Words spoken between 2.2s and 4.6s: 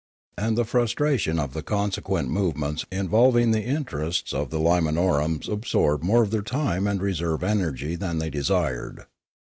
movements involving the interests of the